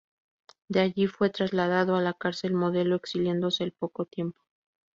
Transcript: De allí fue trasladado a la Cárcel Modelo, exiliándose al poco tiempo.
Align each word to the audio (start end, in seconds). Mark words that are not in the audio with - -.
De 0.67 0.79
allí 0.79 1.05
fue 1.05 1.29
trasladado 1.29 1.95
a 1.95 2.01
la 2.01 2.15
Cárcel 2.15 2.55
Modelo, 2.55 2.95
exiliándose 2.95 3.63
al 3.65 3.71
poco 3.71 4.05
tiempo. 4.05 4.41